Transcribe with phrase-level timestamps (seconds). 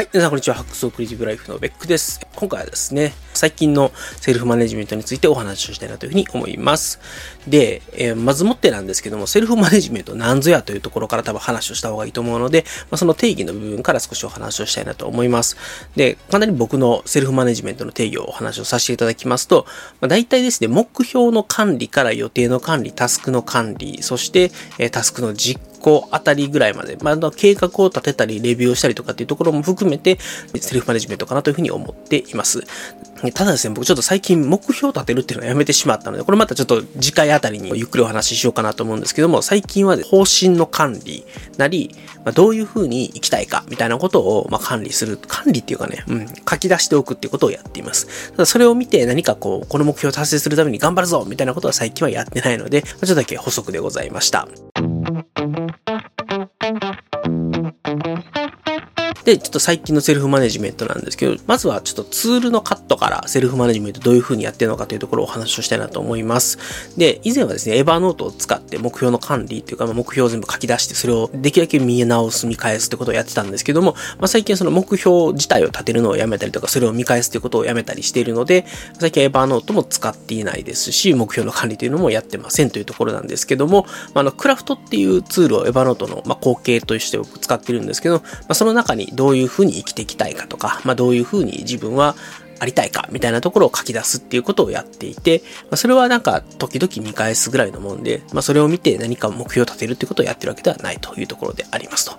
[0.00, 0.08] はい。
[0.14, 0.54] 皆さん、こんにちは。
[0.54, 2.26] ハックスオクリティブライフのベックです。
[2.34, 6.98] 今回はですね、最近のセルフマネジメントについてお話をしたいなというふうに思います。
[7.46, 15.58] で、えー、まずもってなんですけども、セルフマネジメントなんぞやというところから多分話をした方がいいと思うので、まあ、その定義の部分から少しお話をしたいなと思います。
[15.96, 19.66] で、かなり僕のセルフマネジメントの定義をお話をさせていただきますと、
[20.00, 30.18] まあ、大体ですね、目標の管理から予定の管理、タスクの管理、そして、えー、タスクの実個あたりぐらいまで、まあ、計画を立てたり、レビューをしたりとかっていうところも含めて、
[30.60, 32.62] セルフマネジメントかなというふうに思っています。
[33.34, 41.26] ただですね、僕ちょっと最近目標を立てるっていうのをやめてしまったので、これまたちょっと次回あたりにゆっくりお話ししようかなと思うんですけども、最近は方針の管理
[41.58, 48.32] なり、まあ、どういうふうに生きたいかみたいなことを、まあ、管理する、管理っていうかね、うん、書き出しておくっていうことをやっています。
[48.32, 54.48] ただそれを見て何かこう、この目標を達成するために頑張るぞみたいなことは最近はやってないので、ちょっとだけ補足でございました。
[55.10, 55.89] thank you
[59.24, 66.58] で、ちょっと最近のセルフマネジメントなんですけど、まずはちょっとツールのカットからセルフマネジメントどういう風にやってるのかというところをお話をしたいなと思います。
[66.96, 78.64] で、以前はですね、エヴァーノートを使って目標の管理っていうか、まあ目標を全部書き出して、それをできるだけ見え直す、見返すってことをやってたんですけども、まあ、最近その目標自体を立てるのをやめたりとか、それを見返すっていうことをやめたりしているので、
[78.98, 92.16] 最近エヴァーノートも使っていないですし、目標の管理というのもやってませんというところなんですけども、まあ、あの、クラフトっていうツールをエヴァーノートの、まあ、後継として僕使ってるんですけど、まあ、その中にどういう風に生きていきたいかとか、まあ、どういう風に自分は
[92.58, 102.12] ありたいかみたいなところを書き出すっていうことをやっていて、まあ、それはなんか時々見返すぐらいのもんで、まあ、それを見て何か目標を立てるっていうことをやってるわけではないというところでありますと。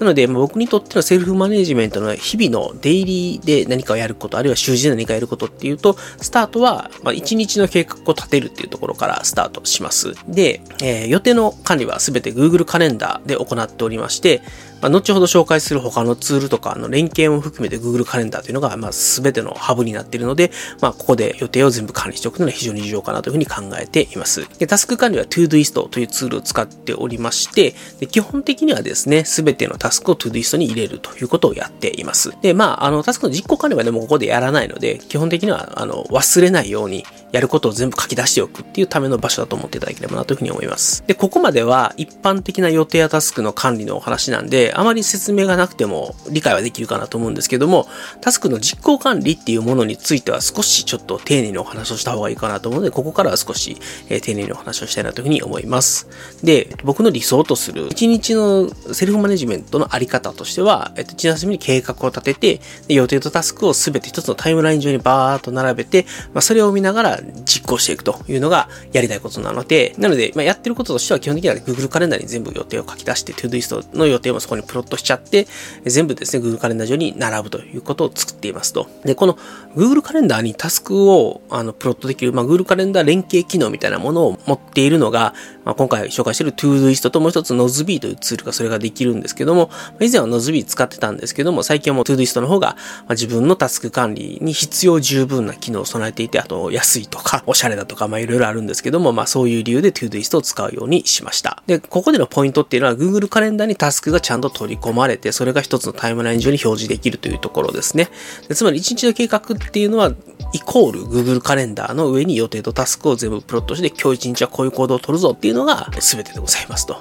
[0.00, 10.14] なので、まあ、僕にとってのセルフマネジメントの日々のデイリーで何かをやること、あるいは週次で何かやることっていうと、スタートは、まあ1日の計画を立てるっていうところからスタートします。
[10.28, 14.42] で、えー、予定の管理はすべて Google カレンダーで行っておりまして、
[14.84, 20.50] まあ、後ほど紹介する他のツールとかの連携も含めて Google カレンダーというのが、まあ、全てのハブになっているので、
[20.82, 24.46] まあ、ここで予定を全部管理しておくのは非常に重要かなというふうに考えています。
[24.58, 32.34] で、タスク管理は Todoist というツールを使っておりまして、で基本的にはですね、全てのタスクを Todoist に入れるということをやっています。
[32.42, 41.02] で、まあ、あの、タスクの実行管理はでもここでやらないので、基本的には、あの、忘れないようにやることを全部書き出しておくっていうための場所だと思っていただければなというふうに思います。
[41.08, 47.88] で、ここまでは一般的な予定やタスクの管理のお話なんで、あまり説明がなくても理解はできるかなと思うんですけども、
[48.20, 53.78] タスクの実行管理っていうものについては少しちょっと丁寧にお話をした方がいいかなと思うので、ここからは少し、
[54.08, 56.08] えー、丁寧にお話をしたいなというふうに思います。
[56.44, 75.46] で、僕の理想とする1日のセルフマネジメントのあり方としては、えっと、1日に計画を立てて、予定とタスクをすべて一つのタイムライン上にバーっと並べて、まあ、それを見ながら実行していくというのがやりたいことなので、なので、まあ、やってることとしては基本的には Google カレンダーに全部予定を書き出して、ToDoist の予定もそこにプロットしちゃって、
[75.84, 78.88] 全部ですね、Google カレンダー上に並ぶということを作っていますと。
[79.04, 79.38] で、この
[79.76, 85.34] Google カレンダーにタスクをあのプロットできる、まあ、Google カレンダー連携機能みたいなものを持っているのが、
[85.64, 89.70] まあ、今回紹介している Todoist ともう一つ Nozbe というツールがそれができるんですけども、
[90.00, 101.62] 以前は Nozbe 使ってたんですけども、最近はもう Todoist の方が、まあ、自分のタスク管理に必要十分な機能を備えていて、あと安いととか、おしゃれだとか、まあいろいろあるんですけども、まあそういう理由で Todoist を使うようにしました。
[101.68, 108.10] で、ここでのポイントっていうのは Google カレンダーにタスクがちゃんと取り込まれて、それが一つのタイムライン上に表示できるというところですね。
[108.48, 110.12] でつまり1日の計画っていうのは、
[110.52, 116.96] イコール Google カレンダーの上に予定とタスクを全部プロットして、今日1日はこういう行動を取るぞっていうのが全てでございますと。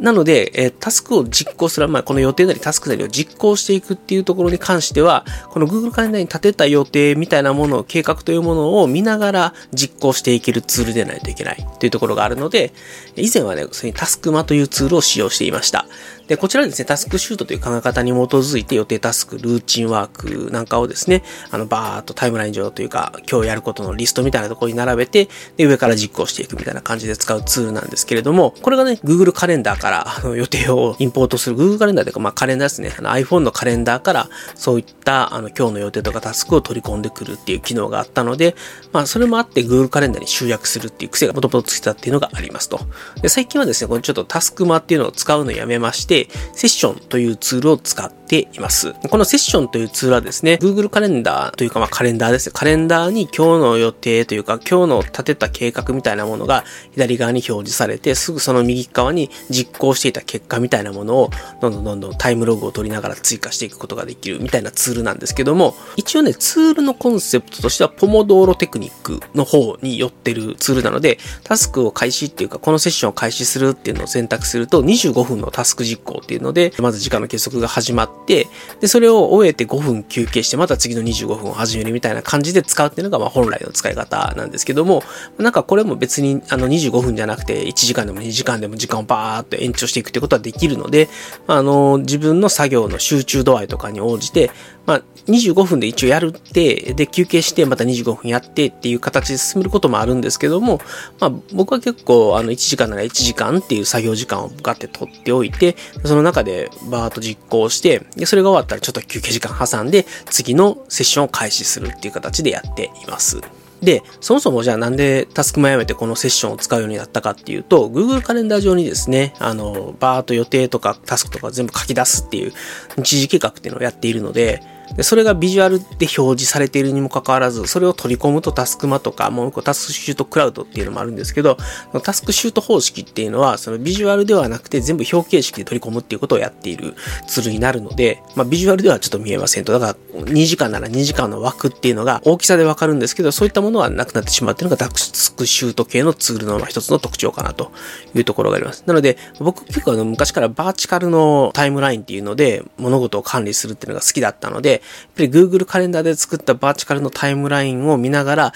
[0.00, 12.72] なので、え、タスクを実行する、まあ、この予定なりタスクなりを実行していくっていうところに関しては、この Google カレンダーに立てた予定みたいなものを、計画というものを見ながら実行していけるツールでないといけないというところがあるので、
[13.16, 15.86] 以前はね、それにタスクマというツールを使用していました。
[16.28, 32.92] で、こちらですね、タスクシュートという考え方に基づいて予定タスク、ルーチンワークなんかをですね、あの、バーっとタイムライン上というか、今日やることのリストみたいなところに並べて、で、上から実行していくみたいな感じで使うツールなんですけれども、これがね、Google カレンダーからあの予定をインポートする Google カレンダーというか、まあ、カレンダーですね。
[32.98, 38.54] あの iPhone のカレンダーから、そういった、あの、今日の予定とかタスクを取り込んでくるっていう機能があったので、
[38.92, 42.80] まあ、それもあって Google カレンダーに集約するっていう癖がもともとついたっていうのがありますと。
[43.22, 46.17] で、最近はですね、このちょっとタスクマっていうのを使うのをやめまして、
[46.52, 48.94] セッションというツールを使っています。
[49.08, 61.30] このセッションというツールはですね、Google カレンダーというかまあカレンダーですカレンダーに今日の予定というか今日の立てた計画みたいなものが左側に表示されて、すぐその右側に実行していた結果みたいなものを
[61.60, 78.46] どんどんどんどんタイムログを取りながら追加していくことができるみたいなツールなんですけども、一応ね、ツールのコンセプトとしてはポモドーロテクニックの方に寄ってるツールなので、タスクを開始っていうか、このセッションを開始するっていうのを選択すると25分のタスク実行っていうので、まず時間の計測が始まってて、
[78.80, 85.02] で、それを終えて5分休憩して、また次の25分を始めるみたいな感じで使うっていうのが、まあ本来の使い方なんですけども、
[85.38, 91.08] なんかこれも別にあの25分じゃなくて1時間でも2時間でも時間をバーっと延長していくってことはできるので、
[91.46, 94.50] あの、自分の作業の集中度合いとかに応じて、
[94.88, 100.80] まあ、25分で一応やるって、で、休憩して、また25分やってっていう形で進めることもあるんですけども、
[101.20, 113.40] まあ、僕は結構、あの、1時間なら1時間っていう作業時間をガって取っておいて、その中でバーっと実行して、で、それが終わったらちょっと休憩時間挟んで、次のセッションを開始するっていう形でやっています。
[113.80, 122.52] で、そもそもじゃあなんでタスクもやめてこのセッションを使うようになったかっていうと、Google カレンダー上にですね、あの、バーっと予定とかタスクとか全部書き出すっていう
[122.96, 124.62] 日時計画っていうのをやっているので、
[124.96, 125.84] でそれがビジュアルで
[126.18, 131.56] 表示されているにもかかわらず、それを取り込むとタスクマとか、もう一個タスクシュートクラウドっていうのもあるんですけど、
[132.02, 136.94] タスクシュート方式っていうのは、そのビジュアルではなくて全部表形式で取り込むっていうことをやっている
[137.26, 139.72] ツールになるので、まあビジュアルではちょっと見えませんと。
[139.72, 147.72] だから2時間なら2時間の枠っていうのが大きさでわかるんですけど、そういったものはなくなってしまうっていうのがタスクシュート系のツールの一つの特徴かなと
[148.14, 148.84] いうところがあります。
[148.86, 154.84] なので、僕結構あの昔からバーチカルのタイムラインっていうので物事を管理するっていうのが好きだったので、やっ
[155.14, 158.52] ぱり Google カレンダーで作ったバーチカルのタイムラインを見ながら、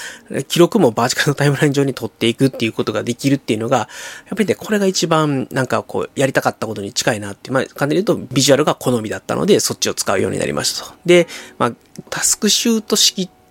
[0.48, 3.88] 記録もバーチカルのタイムライン上に取っていくっていうことができるっていうのが、やっ
[4.30, 10.94] ぱりね、これが一番なんかこう、やりたかったことに近いなって、まあ、簡単に言うとビジュアルが好みだったので、そっちを使うようになりましたと。
[11.04, 11.26] で、
[11.58, 11.72] まあ、
[12.10, 13.41] タスクシュート式って、、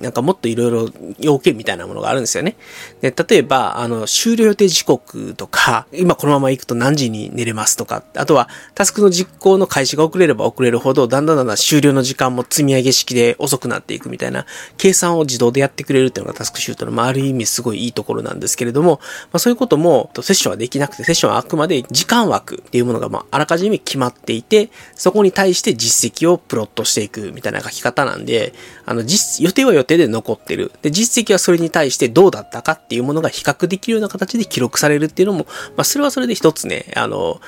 [0.00, 0.88] なんかもっといろいろ
[1.18, 2.56] 要件みたいなものがあるんですよね。
[3.00, 14.46] で、例えば、あの、終了予定時刻とか、今このまま行くと何時に寝れますとか、あとは、タスクの実行の開始が遅れれば遅れるほど、だんだんだんだん終了の時間も積み上げ式で遅くなっていくみたいな、
[14.78, 19.00] 計算を自動でやってくれるっていうのがタスクシュートの、まあ、ある意味すごいいいところなんですけれども、
[19.32, 28.54] まあ、そういうことも、セッションはできなくて、セッションはあくまで時間枠っていうものが、まあ、あらかじめ決まっていて、そこに対して実績をプロットしていくみたいな書き方なんで、
[28.86, 30.72] あの、実、予定は予定で残ってる。
[30.82, 35.46] で、実績はそれに対してどうだったかっていうものが比較できるような形で記録されるっていうのも、
[35.76, 37.40] まあ、それはそれで一つね、あの、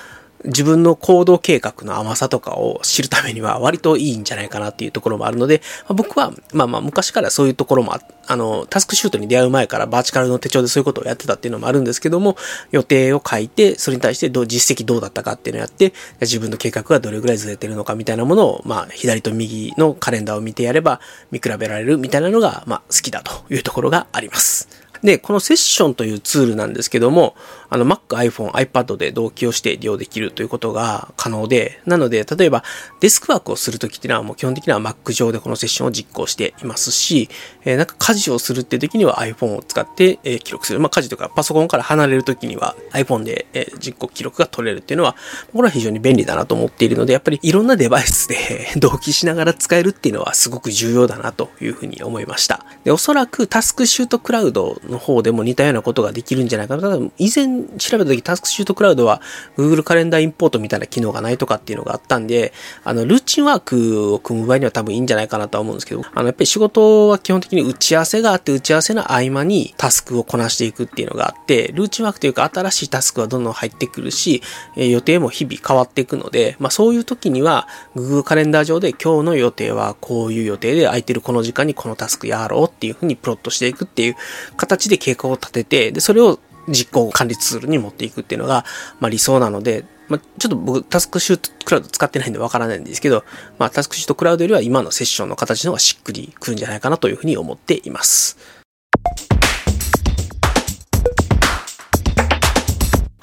[0.44, 12.36] 自分の行動計画の甘さとかを知るためには割といいんじゃないかなっていうところもあるので、僕は、まあまあ昔からそういうところもあ、あの、タスクシュートに出会う前からバーチカルの手帳でそういうことをやってたっていうのもあるんですけども、
[12.72, 21.00] 予定を書いて、それに対してどう、実績どうだったかっていうのをやって、自分の計画がどれぐらいずれてるのかみたいなものを、まあ、左と右のカレンダーを見てやれば
[21.30, 24.84] 見比べられるみたいなのが、まあ、好きだというところがあります。
[25.04, 27.36] で、このセッションというツールなんですけども、
[27.74, 32.62] あの Mac、iPhone、iPad で同期をして利用できるということが可能で、なので、例えば
[33.00, 37.28] デスクワークをするときっていうのはもう基本的には Mac 上でこのセッションを実行していますし、
[37.64, 40.78] えー、なんか家事をするっていう時には iPhone を使って、えー、記録する。
[40.78, 45.16] まあ家事とかパソコンから離れるときには iPhone で、えー、実行記録が取れるっていうのは、
[45.52, 48.36] これは非常に便利だなと思っているので、やっぱりいろんなデバイスで
[48.78, 52.64] 同期しながら使えるっていうのはすごく重要だなというふうに思いました。
[52.84, 56.82] で、おそらくタスクシュートクラウドの方でも似たようなことができるんじゃないかな。
[56.82, 59.20] ただ、以前調べた時、タスクシュートクラウドは
[59.56, 62.52] Google カレンダーインポートみたいな機能がないとかっていうのがあったんで、
[62.84, 74.42] あの、ルーチンワークを組む場合には多分いいんじゃないかなとは思うんですけど、あの、やっぱり仕事は基本的に打ち合わせがあって、打ち合わせの合間にタスクをこなしていくっていうのがあって、ルーチンワークというか新しいタスクはどんどん入ってくるし、
[74.76, 84.16] え予定も日々変わっていくので、まあそういう時には Google カレンダー上で今日の予定はこういう予定で空いてるこの時間にこのタスクやろうっていうふうにプロットしていくっていう
[84.56, 88.64] 形で計画を立てて、で、それを実行管理ツールに持っていくっていうのが、
[89.00, 93.24] まあ理想なので、まあ、ちょっと僕、タスクシュートクラウド使ってないんでわからないんですけど、
[93.58, 98.36] まあ、タスクシュートクラウドよりは今のセッションの形の方がしっくりくるんじゃないかなというふうに思っています。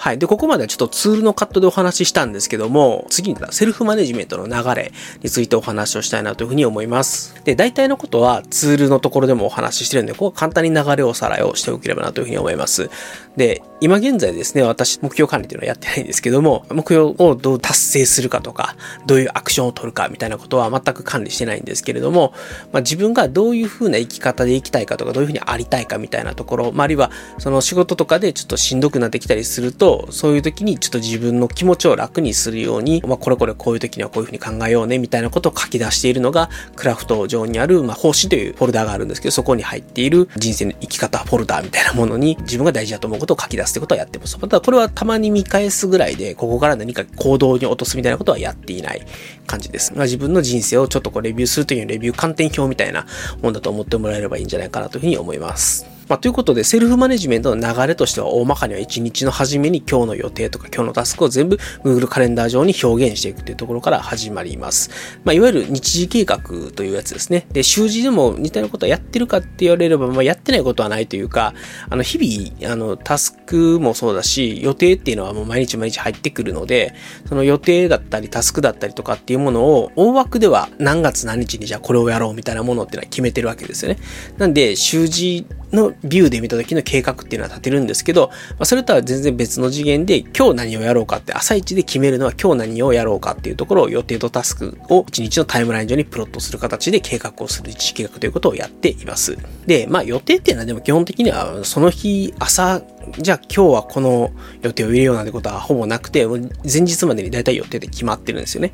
[0.02, 0.18] はい。
[0.18, 4.92] で、ここまではちょっとツールのカットでお話ししたんですけども、次にセルフマネジメントの流れ
[5.22, 7.36] についてお話をしたいなというふうに思います。
[7.44, 12.90] で、大体のことはツールのところでもお話ししてるんで、ここ簡単に流れをおさらいをしておければなというふうに思います。
[13.38, 22.34] で、今現在ですね、私、目標管理というのはやってないんですけども、目標をどう達成するかとか、どういうアクションを取るかみたいなことは全く管理してないんですけれども、
[22.72, 44.40] まあ、自分がどういうふうな生き方で生きたいかとか、どういうふうにありたいかみたいなところ、まあ、あるいは、その仕事とかでちょっとしんどくなってきたりすると、そういう時にちょっと自分の気持ちを楽にするように、まあ、これこれこういう時にはこういうふうに考えようね、みたいなことを書き出しているのが、クラフト上にある、まあ、奉仕というフォルダがあるんですけど、そこに入っている人生の生き方フォルダみたいなものに、自分が大事だと思うことを書き出すってことをやってます。
[44.40, 49.06] ただこれはたまに見返すぐらいで、ここから何か行動に落とすみたいなことはやっていない
[49.48, 49.94] 感じです。
[49.94, 53.06] まあ、自分の人生をちょっとこうレビューするというレビュー観点表みたいな
[53.42, 56.01] もんだと思ってもらえればいいんじゃないかなというふうに思います。
[56.12, 64.90] まあ、ということで、セルフマネジメントの流れとしては、大まかには1日の初めに今日の予定とか今日のタスクを全部 Google カレンダー上に表現していくというところから始まります。
[65.24, 66.42] まあ、いわゆる日時計画
[66.76, 67.48] というやつですね。
[67.54, 71.54] で、習字でも似たようなことはやってるかって言われれば、まあ、やってないことはないというか、
[71.90, 76.94] あの、日々、あの、タスクもそうだし、予定っていうのはもう毎日毎日入ってくるので、
[77.30, 83.98] その予定だったりタスクだったりとかっていうものを、大枠では何月何日にじゃあこれをやろうみたいなものっていうのは決めてるわけですよね。
[84.38, 99.38] なんで、習字のビューで見た時の計画っていうのは立てるんですけど、まあ、それとは全然別の次元で今日何をやろうかって朝一で決めるのは今日何をやろうかっていうところを予定とタスクを1日のタイムライン上にプロットする形で計画をする一時計画ということをやっています。
[99.66, 102.82] で、まあ予定っていうのはでも基本的にはその日朝
[103.18, 104.32] じゃあ今日はこの
[104.62, 108.74] 予定を入れようなんてことはほぼなくて、前日までに大体予定で決まってるんですよね。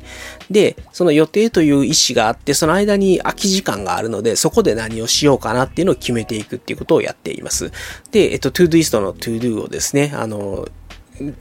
[0.50, 7.72] で、その予定という意思があって、その間に空き時間があるので、そこで何をしようかなっていうのを決めていくっていうことをやっています。
[8.10, 10.68] で、えっと、 Todoist の ToDo をですね、あの、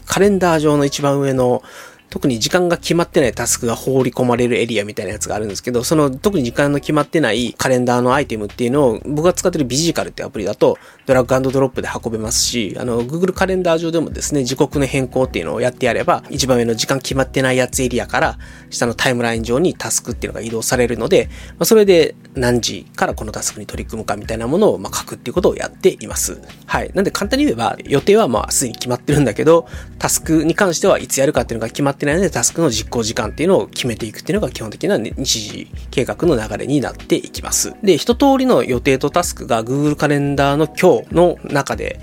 [0.05, 1.61] カレンダー上の一番上の
[2.09, 18.37] 特に時間が決まってないタスクが放り込まれるエリアみたいなやつがあるんですけど、その特に時間の決まってないカレンダーのアイテムっていうのを僕が使ってるビジカルってアプリだとドラッグドロップで運べますし、あの Google カレンダー上でもですね、時刻の変更っていうのをやってやれば、一番上の時間決まってないやつエリアから
[18.69, 26.41] 下のタイムライン上にタスクっていうのが移動されるので、まあ、それで何時からこのタスクに取り組むかみたいなものをまあ書くっていうことをやっています。
[26.65, 26.91] はい。
[26.93, 29.67] なんで簡単に言えば予定はまあすでに決まってるんだけど、
[29.99, 35.15] タスクに関してはいつやるかっていうのが決まってないので、タスクの実行時間っていうのを決めていくっていうのが基本的な日
[35.47, 37.73] 時計画の流れになっていきます。
[37.83, 41.99] で、一通りの予定とタスクが Google カレンダーの今日の中で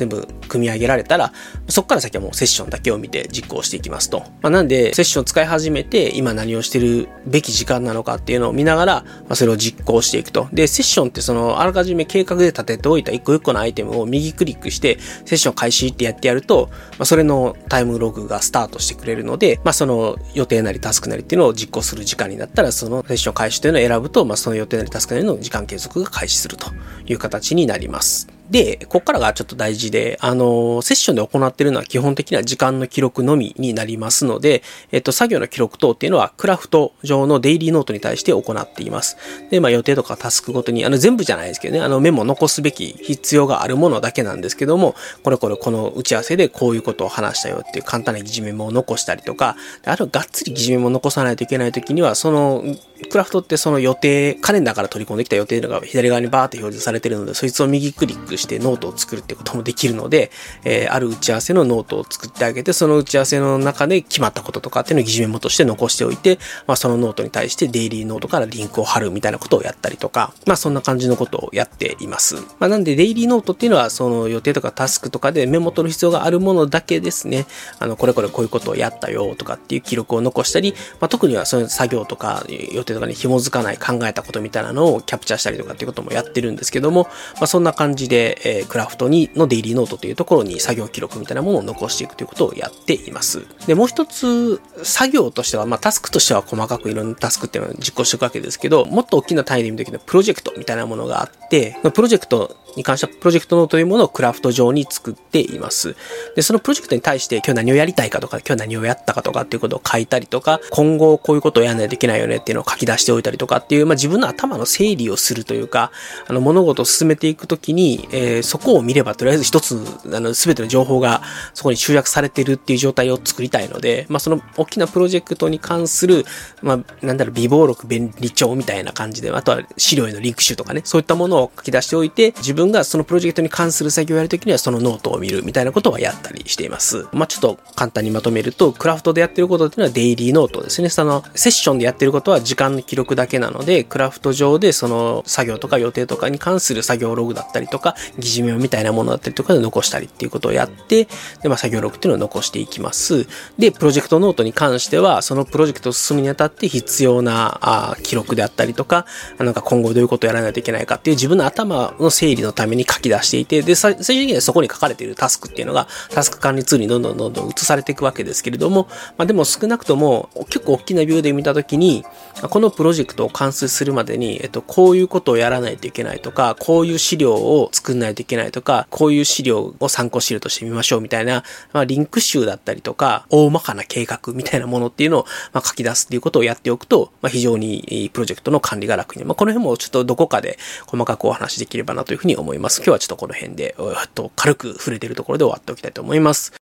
[0.00, 1.30] 全部組み上げられたら、
[1.68, 4.20] そこから先はもうセッションだけを見て実行していきますと。
[4.40, 10.48] まあ、なんで、セッション使い始めて、今何をしてるべき時間なのかっていうのを見ながら、まあ、それを実行していくと。
[10.54, 26.68] で、セッションってその、あらかじめ計画で立てておいた一個一個のアイテムを右クリックして、セッション開始ってやってやると、まあ、それのタイムログがスタートしてくれるので、まあ、その予定なりタスクなりっていうのを実行する時間になったら、そのセッション開始というのを選ぶと、まあ、その予定なりタスクなりの時間継続が開始すると
[27.06, 28.29] いう形になります。
[28.50, 39.16] で、ここからがちょっと大事で、あの、セッションで行っているのは基本的には時間の記録のみになりますので、えっと、作業の記録等っていうのはクラフト上のデイリーノートに対して行っています。
[39.50, 52.64] で、まあ予定とかタスクごとに、あの全部じゃないですけどね、あのメモ残すべき必要があるものだけなんですけども、これこれこの打ち合わせでこういうことを話したよっていう簡単な疑似メモを残したりとか、あとがっつり疑似メモを残さないといけないときには、その
[53.08, 60.30] クラフトってその予定、カレンダーから取り込んできた予定が左側にバーって表示されてるので、そいつを右クリックしてノートを作るってこともできるので、
[60.64, 72.36] えー、ある打ち合わせのノートを作ってあげて、その打ち合わせの中で決まったこととかっていうのを疑似メモとして残しておいて、まあそのノートに対してデイリーノートからリンクを貼るみたいなことをやったりとか、まあそんな感じのことをやっています。
[72.58, 77.46] まあなんでデイリーノートっていうのはその予定とかタスクとかでメモ取る必要があるものだけですね。
[77.78, 87.04] あの、これこれこういうことをやったよとかっていう記録を残したり、まあ特にはそういう作業とか予定とかに紐づかない考えたことみたいなのをキャプチャーしたりとかっていうこともやってるんですけども、
[87.34, 93.46] まあ、そんな感じで、えー、クラフトにのデイリーノートというところに作業記録みたいなものを残していくということをやっています。
[93.66, 105.96] で、もう一つ、作業としては、まあ、タスクとしては細かくいろんなタスクっていうのを実行していくわけですけど、もっと大きな単位で見るときのプロジェクトみたいなものがあって、プロジェクトに関してはプロジェクトノートというものをクラフト上に作っています。
[106.36, 115.92] で、そのプロジェクトに対して今日何をやりたいかとか、今日何をやったかとかっていうことを書いたりとか、今後こういうことをやらないといけないよねっていうのを書きき出しておいたりとかっていう、まあ、自分の頭の整理をするというか、
[116.26, 119.78] あの、物事を進めていくときに、えー、そこを見ればとりあえず一つ、
[120.12, 121.22] あの、すべての情報が
[121.54, 126.24] そこに集約されてるっていう状態を作りたいので、まあ、その大きなプロジェクトに関する、
[126.62, 137.06] まあ、なんだろう、備忘録、便利帳みたいな感じで、あとは資料へのリンク集とかね、そういったものを書き出しておいて、自分がそのプロジェクトに関する作業をやるときにはそのノートを見るみたいなことはやったりしています。
[137.12, 140.88] まあ、ちょっと簡単にまとめると、クラフトでやってることっていうのはデイリーノートですね。
[140.88, 151.08] その、セッションでやってることは時間の記録だけなので、クラフト上でその作業とか予定とかに関する作業ログだったりとか、疑似メモみたいなものだったりとかで残したりっていうことをやって、
[151.42, 153.26] で、まあ、作業ログっていうのを残していきます。
[153.58, 159.06] で、プロジェクトノートに関しては、そのプロジェクトを進むにあたって必要なあ記録であったりとか、
[159.38, 172.04] なんか今後どういうことをやらないといけないかっていう自分の頭の整理のために書き出していて、で、最終的にはそこに書かれているタスクっていうのが、タスク管理ツールにどんどんどんどん移されていくわけですけれども、まあでも少なくとも結構大きなビューで見たときに、
[172.48, 189.24] このプロジェクトを完成するまでに、えっと、こういうことをやらないといけないとか、こういう資料を作んないといけないとか、こういう資料を参考資料としてみましょうみたいな、まあ、リンク集だったりとか、大まかな計画みたいなものっていうのを、まあ、書き出すっていうことをやっておくと、まあ、非常にプロジェクトの管理が楽に。
[189.24, 192.78] まあ、この辺もちょっとどこかで細かくお話しできればなというふうに思います。
[192.78, 196.59] 今日はちょっとこの辺で、えっと軽く触れてるところで終わっておきたいと思います。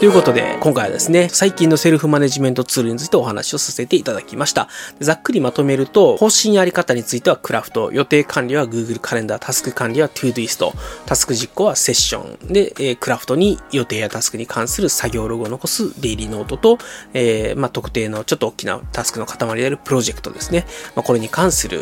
[0.00, 4.66] ということで、今回はですね、最近のセルフマネジメントツールについてお話をさせていただきました。
[4.98, 10.72] ざっくりまとめると、方針やり方についてはクラフト、予定管理は Google カレンダー、タスク管理は Todoist、
[11.04, 16.78] タスク実行はセッション、で、えー、クラフトに予定やタスクに関する作業ログを残すデイリーノートと、
[17.12, 20.64] えー、まあ、特定のちょっと大きなタスクの塊であるプロジェクトですね。
[20.96, 21.80] まあ、これに関する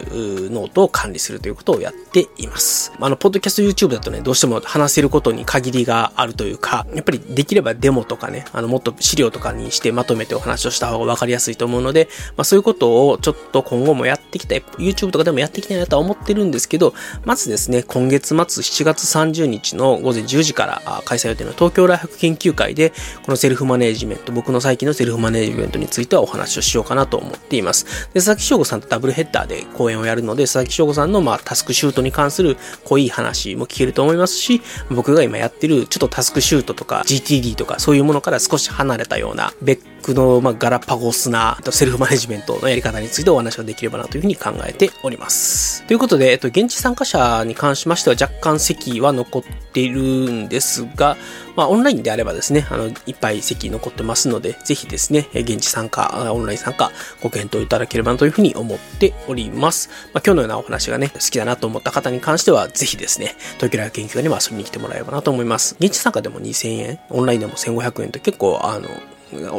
[0.51, 2.91] ノートを管理するということをやっています。
[2.99, 22.91] あの、ポッドキャスト YouTube だとね、どうしても話せることに限りがあるというか、やっぱりできればデモとかね、あの、もっと資料とかにしてまとめてお話をした方がわかりやすいと思うので、まあそういうことをちょっと今後もやっていきたい、YouTube とかでもやっていきたいなとは思ってるんですけど、まずですね、今月末7月30日の午前10時から開催予定の東京大学研究会で、
[23.25, 27.85] このセルフマネジメント、僕の最近のセルフマネジメントについてはお話をしようかなと思っています。
[28.15, 45.85] で、佐々木翔吾さんとダブルヘッダーで講演をやるので、佐々木翔吾さんのまあタスクシュートに関する濃い話も聞けると思いますし、僕が今やってるちょっとタスクシュートとか GTD とかそういういうものから少し離れたような別クの、まあ、ガラパゴスなセルフマネジメントのやり方についてお話ができればなというふうに考えております。
[45.87, 51.17] ということで、えっと、現地参加者に関しましては若干席は残っているんですが、
[51.57, 59.91] まあ、オンラインであればですね、あの、いっぱい席残ってますので、ぜひですね、現地参加、オンライン参加、ご検討いただければなというふうに思っております。
[60.15, 65.77] まあ、今日のようなお話がね、好きだなと思った方に関しては、ぜひですね、東京大学研究会にも遊びに来てもらえればなと思います。
[65.81, 68.89] 現地参加でも2000円、オンラインでも1500円と結構、あの、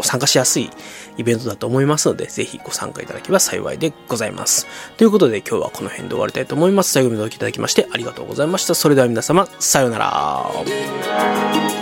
[0.03, 0.69] 参加しやすい
[1.17, 4.67] イベントだと思いますので、ぜひご参加いただければ幸いでございます。
[4.97, 6.91] ということで今日はこの辺で終わりたいと思います。
[6.91, 8.75] 最後までお聴きいただきましてありがとうございました。
[8.75, 11.78] それでは皆様、さようなら。